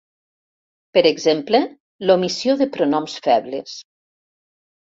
Per 0.97 1.03
exemple, 1.09 1.59
l'omissió 2.07 2.57
de 2.63 2.69
pronoms 2.79 3.19
febles. 3.29 3.77